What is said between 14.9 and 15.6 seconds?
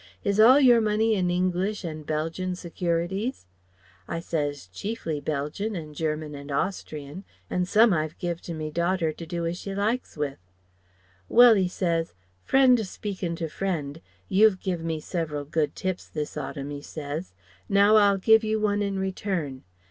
several